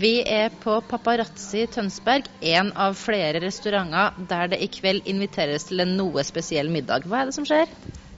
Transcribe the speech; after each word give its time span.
Vi 0.00 0.22
er 0.24 0.48
på 0.62 0.78
Paparazzi 0.88 1.66
Tønsberg, 1.68 2.28
en 2.40 2.70
av 2.72 2.94
flere 2.96 3.40
restauranter 3.42 4.14
der 4.30 4.48
det 4.48 4.58
i 4.64 4.68
kveld 4.72 5.08
inviteres 5.10 5.66
til 5.68 5.82
en 5.84 5.92
noe 5.98 6.22
spesiell 6.24 6.70
middag. 6.72 7.04
Hva 7.04 7.18
er 7.20 7.28
det 7.28 7.34
som 7.36 7.44
skjer? 7.44 7.68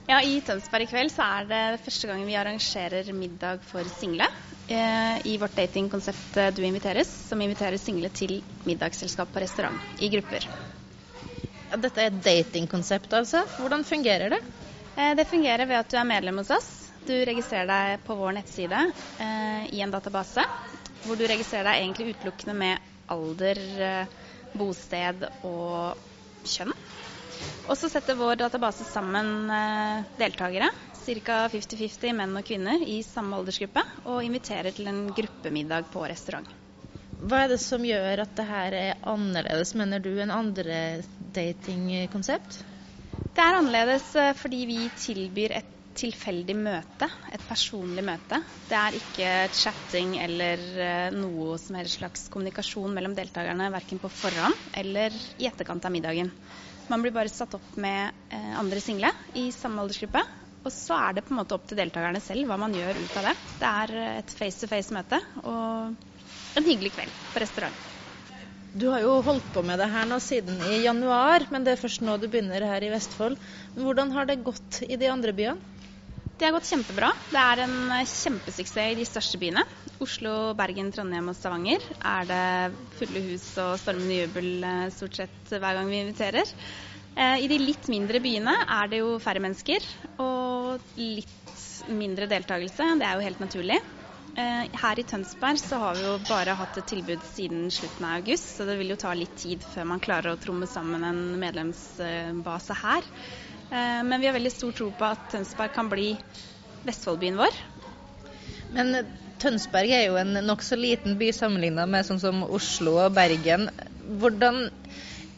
Ja, 0.07 0.21
I 0.23 0.37
Tønsberg 0.47 0.85
i 0.85 0.87
kveld 0.87 1.11
så 1.11 1.25
er 1.25 1.49
det 1.49 1.81
første 1.83 2.07
gangen 2.07 2.29
vi 2.29 2.37
arrangerer 2.39 3.09
middag 3.17 3.65
for 3.67 3.89
single. 3.97 4.29
Eh, 4.71 5.17
I 5.27 5.35
vårt 5.41 5.57
datingkonsept 5.59 6.39
Du 6.55 6.61
inviteres, 6.63 7.11
som 7.27 7.41
inviterer 7.43 7.75
single 7.81 8.13
til 8.15 8.37
middagsselskap 8.63 9.33
på 9.33 9.43
restaurant 9.43 9.99
i 9.99 10.11
grupper. 10.13 10.47
Ja, 11.67 11.81
dette 11.83 11.99
er 11.99 12.13
et 12.13 12.23
datingkonsept, 12.23 13.11
altså. 13.11 13.43
Hvordan 13.57 13.83
fungerer 13.83 14.31
det? 14.37 14.39
Eh, 14.95 15.17
det 15.19 15.27
fungerer 15.27 15.67
ved 15.67 15.81
at 15.81 15.91
du 15.91 15.99
er 15.99 16.07
medlem 16.07 16.39
hos 16.39 16.53
oss. 16.55 16.71
Du 17.03 17.11
registrerer 17.27 17.67
deg 17.67 18.07
på 18.07 18.15
vår 18.15 18.37
nettside 18.39 18.85
eh, 19.19 19.67
i 19.75 19.83
en 19.83 19.91
database, 19.91 20.47
hvor 21.03 21.19
du 21.19 21.25
registrerer 21.27 21.69
deg 21.69 21.83
egentlig 21.83 22.15
utelukkende 22.15 22.55
med 22.57 22.89
alder, 23.13 23.59
eh, 23.87 24.17
bosted 24.57 25.27
og 25.43 25.99
kjønn. 26.47 26.73
Og 27.63 27.77
så 27.79 27.87
setter 27.91 28.17
vår 28.19 28.41
database 28.41 28.85
sammen 28.87 29.51
eh, 29.51 30.03
deltakere, 30.19 30.71
ca. 31.03 31.37
50-50 31.51 32.17
menn 32.17 32.35
og 32.39 32.47
kvinner 32.47 32.83
i 32.87 32.99
samme 33.07 33.39
aldersgruppe, 33.39 33.83
og 34.07 34.23
inviterer 34.23 34.75
til 34.75 34.89
en 34.91 35.05
gruppemiddag 35.15 35.87
på 35.93 36.03
restaurant. 36.07 36.49
Hva 37.23 37.43
er 37.45 37.53
det 37.53 37.61
som 37.63 37.83
gjør 37.87 38.23
at 38.25 38.33
det 38.35 38.45
her 38.49 38.75
er 38.75 39.03
annerledes, 39.07 39.75
mener 39.79 40.01
du, 40.03 40.11
enn 40.19 40.33
andre 40.33 41.03
datingkonsept? 41.35 42.63
Det 43.33 43.43
er 43.43 43.59
annerledes 43.61 44.09
eh, 44.19 44.33
fordi 44.37 44.65
vi 44.69 44.79
tilbyr 44.99 45.55
et 45.59 45.71
tilfeldig 45.97 46.55
møte, 46.57 47.07
et 47.33 47.43
personlig 47.47 48.03
møte. 48.05 48.39
Det 48.69 48.77
er 48.79 48.97
ikke 48.97 49.31
chatting 49.53 50.17
eller 50.23 50.61
eh, 50.81 51.15
noe 51.15 51.57
som 51.61 51.77
helst 51.77 51.99
slags 51.99 52.27
kommunikasjon 52.33 52.93
mellom 52.95 53.15
deltakerne, 53.17 53.71
verken 53.73 54.01
på 54.01 54.11
forhånd 54.11 54.75
eller 54.79 55.15
i 55.37 55.49
etterkant 55.49 55.85
av 55.85 55.93
middagen. 55.93 56.31
Man 56.91 57.03
blir 57.03 57.13
bare 57.15 57.31
satt 57.31 57.55
opp 57.55 57.77
med 57.79 58.11
eh, 58.33 58.53
andre 58.59 58.81
single 58.83 59.13
i 59.39 59.49
samme 59.55 59.83
aldersgruppe. 59.83 60.23
Og 60.63 60.71
så 60.71 60.95
er 60.95 61.17
det 61.17 61.25
på 61.27 61.33
en 61.33 61.41
måte 61.41 61.55
opp 61.57 61.65
til 61.67 61.79
deltakerne 61.79 62.21
selv 62.23 62.47
hva 62.47 62.55
man 62.59 62.75
gjør 62.75 63.01
ut 63.03 63.17
av 63.19 63.29
det. 63.29 63.33
Det 63.59 63.71
er 63.83 63.95
eh, 63.99 64.19
et 64.21 64.37
face-to-face-møte 64.39 65.19
og 65.43 66.13
en 66.59 66.69
hyggelig 66.69 66.93
kveld 66.95 67.19
på 67.33 67.43
restaurant. 67.43 67.89
Du 68.73 68.87
har 68.89 69.03
jo 69.03 69.19
holdt 69.21 69.51
på 69.53 69.61
med 69.61 69.77
det 69.77 69.85
her 69.93 70.07
nå 70.09 70.17
siden 70.23 70.57
i 70.65 70.79
januar, 70.81 71.45
men 71.53 71.65
det 71.65 71.75
er 71.75 71.81
først 71.83 72.01
nå 72.01 72.15
du 72.17 72.25
begynner 72.25 72.63
her 72.65 72.81
i 72.81 72.89
Vestfold. 72.89 73.37
Hvordan 73.77 74.15
har 74.15 74.25
det 74.25 74.39
gått 74.47 74.81
i 74.87 74.97
de 74.97 75.11
andre 75.13 75.35
byene? 75.37 75.72
Det 76.43 76.49
har 76.49 76.57
gått 76.57 76.67
kjempebra. 76.67 77.07
Det 77.31 77.39
er 77.39 77.59
en 77.63 77.75
eh, 77.95 78.01
kjempesuksess 78.03 78.89
i 78.91 78.95
de 78.99 79.03
største 79.07 79.37
byene. 79.39 79.61
Oslo, 80.03 80.31
Bergen, 80.59 80.89
Trondheim 80.91 81.29
og 81.31 81.37
Stavanger 81.37 81.85
er 81.95 82.25
det 82.27 82.39
fulle 82.97 83.21
hus 83.29 83.45
og 83.63 83.77
stormende 83.79 84.17
jubel 84.17 84.65
eh, 84.67 84.89
stort 84.91 85.15
sett 85.21 85.53
hver 85.53 85.77
gang 85.77 85.87
vi 85.87 86.01
inviterer. 86.03 86.51
Eh, 87.15 87.45
I 87.45 87.47
de 87.47 87.61
litt 87.61 87.87
mindre 87.87 88.19
byene 88.19 88.57
er 88.65 88.91
det 88.91 88.99
jo 88.99 89.13
færre 89.23 89.39
mennesker 89.45 89.87
og 90.25 90.83
litt 90.99 91.87
mindre 91.87 92.27
deltakelse. 92.33 92.89
Det 92.99 93.07
er 93.07 93.15
jo 93.15 93.27
helt 93.29 93.45
naturlig. 93.45 93.79
Her 94.35 94.99
i 94.99 95.07
Tønsberg 95.07 95.61
så 95.61 95.79
har 95.79 95.95
vi 95.95 96.03
jo 96.09 96.17
bare 96.27 96.57
hatt 96.59 96.81
et 96.81 96.89
tilbud 96.89 97.23
siden 97.23 97.69
slutten 97.71 98.09
av 98.09 98.17
august, 98.17 98.57
så 98.57 98.65
det 98.67 98.75
vil 98.81 98.91
jo 98.91 98.99
ta 98.99 99.15
litt 99.15 99.35
tid 99.39 99.63
før 99.63 99.85
man 99.93 100.03
klarer 100.03 100.33
å 100.33 100.41
tromme 100.41 100.67
sammen 100.67 101.05
en 101.07 101.23
medlemsbase 101.39 102.79
her. 102.81 103.11
Eh, 103.71 104.01
men 104.03 104.19
vi 104.19 104.27
har 104.27 104.35
veldig 104.35 104.53
stor 104.53 104.75
tro 104.75 104.89
på 104.97 105.07
at 105.07 105.29
Tønsberg 105.31 105.75
kan 105.75 105.91
bli 105.91 106.13
Vestfoldbyen 106.83 107.39
vår. 107.39 107.59
Men 108.73 108.95
Tønsberg 109.41 109.91
er 109.93 110.07
jo 110.07 110.17
en 110.19 110.37
nokså 110.47 110.77
liten 110.79 111.17
by 111.19 111.31
sammenlignet 111.35 111.89
med 111.89 112.07
sånn 112.07 112.21
som 112.21 112.43
Oslo 112.43 112.97
og 113.05 113.15
Bergen. 113.15 113.69
Hvordan 114.19 114.65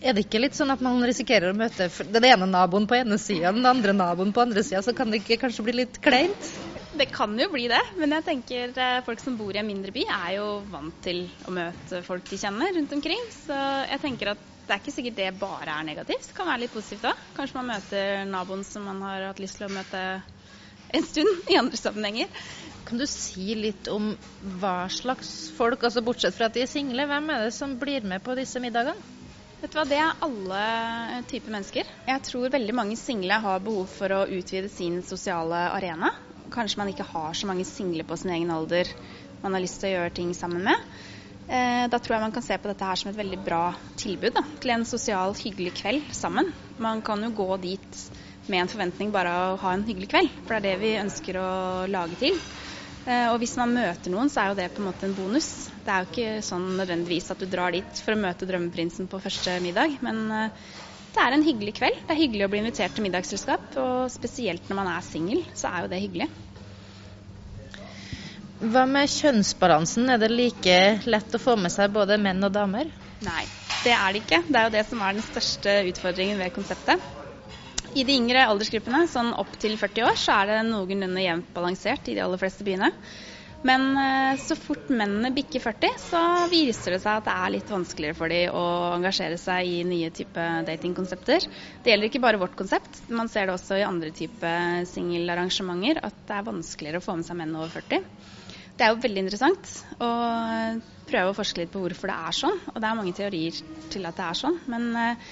er 0.06 0.14
det 0.14 0.26
ikke 0.26 0.42
litt 0.44 0.58
sånn 0.58 0.74
at 0.74 0.84
man 0.86 1.02
risikerer 1.08 1.52
å 1.52 1.58
møte 1.58 1.88
den 2.14 2.28
ene 2.28 2.48
naboen 2.50 2.86
på 2.90 2.98
ene 3.00 3.18
sida, 3.22 3.54
den 3.56 3.66
andre 3.66 3.96
naboen 3.96 4.34
på 4.36 4.44
andre 4.44 4.64
sida, 4.66 4.84
så 4.86 4.94
kan 4.98 5.10
det 5.10 5.24
ikke 5.24 5.40
kanskje 5.42 5.66
bli 5.66 5.78
litt 5.82 6.02
kleint? 6.06 6.50
Det 6.96 7.10
kan 7.12 7.34
jo 7.40 7.50
bli 7.52 7.66
det, 7.72 7.82
men 8.00 8.14
jeg 8.16 8.28
tenker 8.28 8.76
eh, 8.80 9.00
folk 9.08 9.24
som 9.24 9.36
bor 9.40 9.56
i 9.56 9.60
en 9.60 9.68
mindre 9.68 9.92
by 9.96 10.06
er 10.06 10.36
jo 10.38 10.50
vant 10.72 10.96
til 11.04 11.26
å 11.48 11.56
møte 11.56 12.04
folk 12.06 12.28
de 12.30 12.40
kjenner 12.40 12.76
rundt 12.78 12.94
omkring. 12.96 13.26
Så 13.34 13.58
jeg 13.90 14.04
tenker 14.04 14.36
at 14.36 14.55
det 14.66 14.74
er 14.74 14.82
ikke 14.82 14.94
sikkert 14.96 15.18
det 15.20 15.32
bare 15.40 15.74
er 15.80 15.86
negativt. 15.86 16.30
Det 16.30 16.36
kan 16.38 16.48
være 16.50 16.64
litt 16.64 16.74
positivt 16.74 17.06
òg. 17.10 17.26
Kanskje 17.38 17.60
man 17.60 17.70
møter 17.70 18.24
naboen 18.30 18.64
som 18.66 18.88
man 18.90 19.04
har 19.06 19.28
hatt 19.30 19.42
lyst 19.42 19.60
til 19.60 19.68
å 19.68 19.74
møte 19.76 20.02
en 20.96 21.06
stund 21.06 21.52
i 21.52 21.58
andre 21.60 21.78
sammenhenger. 21.78 22.32
Kan 22.86 23.02
du 23.02 23.06
si 23.10 23.56
litt 23.58 23.90
om 23.92 24.14
hva 24.62 24.86
slags 24.94 25.52
folk, 25.56 25.86
altså 25.86 26.04
bortsett 26.06 26.38
fra 26.38 26.50
at 26.50 26.58
de 26.58 26.64
er 26.66 26.70
single, 26.70 27.08
hvem 27.10 27.30
er 27.34 27.48
det 27.48 27.54
som 27.58 27.78
blir 27.82 28.06
med 28.06 28.24
på 28.26 28.36
disse 28.38 28.62
middagene? 28.62 29.02
Vet 29.62 29.72
du 29.74 29.80
hva, 29.80 29.86
Det 29.90 29.98
er 29.98 30.20
alle 30.26 30.64
typer 31.32 31.54
mennesker. 31.56 31.92
Jeg 32.06 32.24
tror 32.28 32.52
veldig 32.54 32.76
mange 32.78 32.98
single 33.00 33.40
har 33.42 33.64
behov 33.66 33.88
for 33.90 34.14
å 34.14 34.26
utvide 34.28 34.70
sin 34.70 35.00
sosiale 35.06 35.68
arena. 35.74 36.12
Kanskje 36.54 36.82
man 36.82 36.92
ikke 36.92 37.08
har 37.10 37.34
så 37.34 37.50
mange 37.50 37.66
single 37.66 38.06
på 38.06 38.18
sin 38.20 38.34
egen 38.36 38.54
alder 38.54 38.92
man 39.42 39.56
har 39.56 39.64
lyst 39.64 39.80
til 39.82 39.90
å 39.90 39.96
gjøre 39.96 40.14
ting 40.20 40.34
sammen 40.38 40.68
med. 40.68 40.90
Eh, 41.46 41.86
da 41.92 42.00
tror 42.02 42.16
jeg 42.16 42.24
man 42.24 42.34
kan 42.34 42.46
se 42.46 42.58
på 42.58 42.70
dette 42.72 42.88
her 42.88 42.98
som 42.98 43.12
et 43.12 43.20
veldig 43.20 43.38
bra 43.46 43.66
tilbud 44.02 44.34
da, 44.34 44.42
til 44.62 44.74
en 44.74 44.86
sosial, 44.90 45.36
hyggelig 45.38 45.76
kveld 45.78 46.08
sammen. 46.18 46.50
Man 46.82 47.04
kan 47.06 47.22
jo 47.22 47.30
gå 47.38 47.50
dit 47.62 48.00
med 48.50 48.64
en 48.64 48.72
forventning 48.72 49.12
bare 49.14 49.34
å 49.34 49.60
ha 49.62 49.76
en 49.76 49.86
hyggelig 49.86 50.10
kveld, 50.14 50.32
for 50.46 50.56
det 50.56 50.60
er 50.60 50.66
det 50.66 50.82
vi 50.82 50.96
ønsker 51.04 51.38
å 51.42 51.52
lage 51.92 52.18
til. 52.24 52.40
Eh, 53.06 53.28
og 53.30 53.38
hvis 53.42 53.54
man 53.62 53.76
møter 53.78 54.14
noen, 54.14 54.32
så 54.34 54.42
er 54.42 54.50
jo 54.50 54.58
det 54.58 54.72
på 54.74 54.82
en 54.82 54.90
måte 54.90 55.06
en 55.06 55.14
bonus. 55.18 55.52
Det 55.86 55.94
er 55.94 56.02
jo 56.02 56.10
ikke 56.10 56.42
sånn 56.48 56.66
nødvendigvis 56.80 57.30
at 57.36 57.44
du 57.44 57.50
drar 57.50 57.78
dit 57.78 58.02
for 58.02 58.16
å 58.16 58.24
møte 58.26 58.50
drømmeprinsen 58.50 59.10
på 59.12 59.22
første 59.22 59.60
middag, 59.62 60.00
men 60.06 60.26
eh, 60.34 60.66
det 61.16 61.22
er 61.24 61.38
en 61.38 61.46
hyggelig 61.46 61.76
kveld. 61.78 62.02
Det 62.08 62.16
er 62.16 62.24
hyggelig 62.24 62.48
å 62.48 62.52
bli 62.52 62.64
invitert 62.64 62.98
til 62.98 63.06
middagsselskap, 63.06 63.70
og 63.80 64.10
spesielt 64.12 64.66
når 64.68 64.82
man 64.82 64.92
er 64.98 65.06
singel, 65.06 65.46
så 65.54 65.70
er 65.70 65.86
jo 65.86 65.94
det 65.94 66.02
hyggelig. 66.08 66.32
Hva 68.66 68.86
med 68.90 69.10
kjønnsbalansen? 69.12 70.08
Er 70.10 70.18
det 70.22 70.32
like 70.32 70.78
lett 71.06 71.36
å 71.38 71.42
få 71.42 71.54
med 71.60 71.74
seg 71.74 71.92
både 71.94 72.18
menn 72.22 72.42
og 72.48 72.54
damer? 72.56 72.88
Nei, 73.26 73.44
det 73.84 73.94
er 73.94 74.16
det 74.16 74.24
ikke. 74.24 74.40
Det 74.48 74.58
er 74.58 74.66
jo 74.66 74.74
det 74.74 74.84
som 74.90 75.04
er 75.06 75.18
den 75.18 75.26
største 75.26 75.76
utfordringen 75.92 76.42
ved 76.42 76.54
konseptet. 76.56 77.04
I 77.96 78.04
de 78.08 78.16
yngre 78.18 78.48
aldersgruppene, 78.50 79.04
sånn 79.12 79.30
opp 79.38 79.54
til 79.62 79.78
40 79.78 80.08
år, 80.08 80.18
så 80.18 80.40
er 80.40 80.50
det 80.50 80.58
noenlunde 80.72 81.22
jevnt 81.22 81.52
balansert 81.54 82.10
i 82.10 82.18
de 82.18 82.24
aller 82.26 82.42
fleste 82.42 82.66
byene. 82.66 82.90
Men 83.66 83.86
eh, 83.98 84.38
så 84.38 84.58
fort 84.60 84.92
mennene 84.94 85.32
bikker 85.34 85.64
40, 85.64 85.96
så 86.04 86.22
viser 86.52 86.96
det 86.96 87.02
seg 87.02 87.18
at 87.18 87.26
det 87.26 87.34
er 87.34 87.54
litt 87.56 87.72
vanskeligere 87.74 88.18
for 88.18 88.30
dem 88.32 88.54
å 88.54 88.66
engasjere 88.94 89.40
seg 89.42 89.72
i 89.72 89.80
nye 89.88 90.12
typer 90.14 90.68
datingkonsepter. 90.68 91.48
Det 91.82 91.94
gjelder 91.94 92.12
ikke 92.12 92.22
bare 92.24 92.42
vårt 92.42 92.58
konsept, 92.60 93.02
man 93.10 93.32
ser 93.32 93.50
det 93.50 93.56
også 93.56 93.80
i 93.80 93.88
andre 93.88 94.12
typer 94.16 94.86
singelarrangementer 94.92 96.04
at 96.06 96.20
det 96.30 96.38
er 96.38 96.50
vanskeligere 96.52 97.02
å 97.02 97.08
få 97.08 97.18
med 97.18 97.28
seg 97.28 97.40
menn 97.42 97.58
over 97.58 97.74
40. 97.74 98.06
Det 98.76 98.86
er 98.86 98.92
jo 98.92 99.02
veldig 99.02 99.24
interessant 99.24 99.74
å 100.04 100.12
prøve 101.10 101.32
å 101.32 101.38
forske 101.38 101.64
litt 101.64 101.74
på 101.74 101.82
hvorfor 101.82 102.12
det 102.12 102.22
er 102.28 102.36
sånn. 102.36 102.58
Og 102.74 102.80
det 102.82 102.90
er 102.90 102.98
mange 103.00 103.16
teorier 103.18 103.60
til 103.94 104.08
at 104.10 104.18
det 104.18 104.26
er 104.26 104.40
sånn. 104.40 104.58
Men 104.72 104.90
eh, 105.00 105.30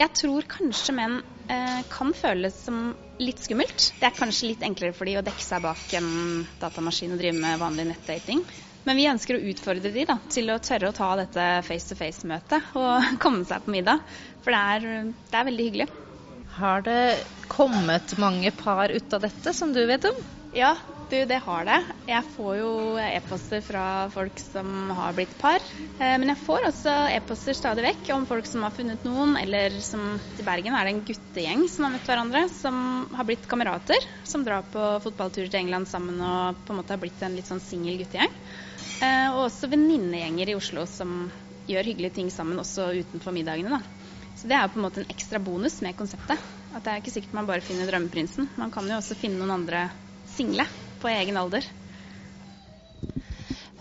jeg 0.00 0.12
tror 0.20 0.46
kanskje 0.50 0.94
menn 0.96 1.18
eh, 1.48 1.82
kan 1.92 2.12
føles 2.16 2.56
som 2.66 2.94
litt 3.22 3.40
skummelt. 3.40 3.92
Det 4.00 4.10
er 4.10 4.16
kanskje 4.16 4.52
litt 4.52 4.64
enklere 4.66 4.96
for 4.96 5.08
de 5.08 5.16
å 5.18 5.24
dekke 5.24 5.42
seg 5.42 5.64
bak 5.64 5.96
en 5.96 6.46
datamaskin 6.60 7.14
og 7.14 7.20
drive 7.20 7.36
med 7.40 7.60
vanlig 7.62 7.88
nettdating. 7.90 8.42
Men 8.86 9.00
vi 9.00 9.08
ønsker 9.10 9.38
å 9.38 9.44
utfordre 9.50 9.90
de 9.90 10.04
da, 10.06 10.18
til 10.30 10.52
å 10.52 10.60
tørre 10.62 10.92
å 10.92 10.94
ta 10.94 11.08
dette 11.18 11.46
face-to-face-møtet 11.66 12.76
og 12.78 13.08
komme 13.24 13.46
seg 13.48 13.64
på 13.64 13.74
middag. 13.74 14.04
For 14.44 14.54
det 14.54 14.60
er, 14.76 15.14
det 15.32 15.40
er 15.40 15.48
veldig 15.48 15.70
hyggelig. 15.70 15.88
Har 16.56 16.84
det 16.86 17.00
kommet 17.52 18.14
mange 18.20 18.52
par 18.56 18.92
ut 18.92 19.16
av 19.16 19.24
dette, 19.26 19.52
som 19.56 19.74
du 19.74 19.82
vet 19.88 20.06
om? 20.08 20.22
Ja, 20.56 20.76
du, 21.10 21.18
det 21.28 21.38
har 21.44 21.66
det. 21.68 21.76
Jeg 22.08 22.24
får 22.34 22.52
jo 22.58 22.70
e-poster 23.00 23.62
fra 23.64 23.84
folk 24.12 24.40
som 24.42 24.90
har 24.96 25.14
blitt 25.16 25.34
par. 25.40 25.62
Eh, 25.98 26.16
men 26.18 26.30
jeg 26.32 26.40
får 26.42 26.68
også 26.70 26.94
e-poster 27.14 27.56
stadig 27.56 27.84
vekk 27.86 28.10
om 28.16 28.26
folk 28.28 28.48
som 28.48 28.64
har 28.66 28.74
funnet 28.74 29.06
noen, 29.06 29.36
eller 29.40 29.78
som 29.84 30.16
i 30.16 30.46
Bergen 30.46 30.76
er 30.76 30.88
det 30.88 30.94
en 30.94 31.02
guttegjeng 31.06 31.66
som 31.72 31.86
har 31.86 31.94
møtt 31.96 32.10
hverandre, 32.10 32.44
som 32.52 32.78
har 33.16 33.28
blitt 33.28 33.48
kamerater. 33.50 34.08
Som 34.26 34.46
drar 34.46 34.66
på 34.72 34.84
fotballturer 35.04 35.50
til 35.52 35.62
England 35.62 35.90
sammen 35.90 36.20
og 36.20 36.62
på 36.66 36.74
en 36.74 36.80
måte 36.82 36.96
har 36.96 37.02
blitt 37.02 37.22
en 37.26 37.36
litt 37.38 37.50
sånn 37.50 37.62
singel 37.62 38.00
guttegjeng. 38.02 38.32
Eh, 39.02 39.28
og 39.32 39.46
også 39.46 39.70
venninnegjenger 39.72 40.52
i 40.52 40.58
Oslo 40.58 40.86
som 40.90 41.26
gjør 41.66 41.90
hyggelige 41.90 42.18
ting 42.20 42.30
sammen 42.30 42.62
også 42.62 42.92
utenfor 42.94 43.34
middagene. 43.34 43.78
da. 43.78 44.06
Så 44.36 44.48
det 44.50 44.56
er 44.56 44.66
jo 44.66 44.74
på 44.74 44.80
en 44.80 44.84
måte 44.84 45.00
en 45.02 45.12
ekstra 45.12 45.40
bonus 45.40 45.80
med 45.84 45.96
konseptet. 45.96 46.40
At 46.76 46.84
det 46.84 46.92
er 46.92 47.00
ikke 47.00 47.14
sikkert 47.14 47.36
man 47.38 47.48
bare 47.48 47.64
finner 47.64 47.88
drømmeprinsen. 47.88 48.50
Man 48.60 48.72
kan 48.74 48.88
jo 48.90 48.98
også 48.98 49.16
finne 49.16 49.40
noen 49.40 49.54
andre 49.62 49.86
single 50.36 50.66
på 51.00 51.10
egen 51.12 51.38
alder. 51.40 51.66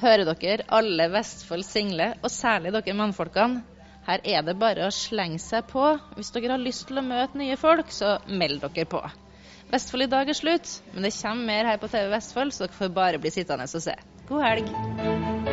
Hører 0.01 0.27
dere, 0.27 0.65
alle 0.75 1.07
Vestfold 1.13 1.63
single, 1.67 2.11
og 2.21 2.31
særlig 2.31 2.73
dere 2.75 2.97
mannfolkene. 2.97 3.63
Her 4.05 4.21
er 4.21 4.43
det 4.45 4.57
bare 4.61 4.85
å 4.85 4.93
slenge 4.93 5.39
seg 5.41 5.65
på. 5.71 5.85
Hvis 6.17 6.33
dere 6.35 6.53
har 6.53 6.61
lyst 6.61 6.85
til 6.89 7.01
å 7.01 7.05
møte 7.05 7.39
nye 7.41 7.57
folk, 7.57 7.89
så 7.95 8.17
meld 8.27 8.61
dere 8.67 8.85
på. 8.91 9.01
Vestfold 9.71 10.05
i 10.05 10.11
dag 10.11 10.29
er 10.29 10.37
slutt, 10.37 10.75
men 10.93 11.07
det 11.07 11.15
kommer 11.17 11.49
mer 11.49 11.71
her 11.71 11.81
på 11.81 11.89
TV 11.89 12.11
Vestfold, 12.13 12.53
så 12.53 12.67
dere 12.67 12.77
får 12.77 12.93
bare 12.99 13.23
bli 13.23 13.33
sittende 13.33 13.65
og 13.65 13.87
se. 13.87 13.97
God 14.29 14.45
helg. 14.45 15.44